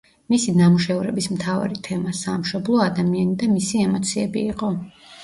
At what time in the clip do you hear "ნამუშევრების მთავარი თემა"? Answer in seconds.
0.59-2.13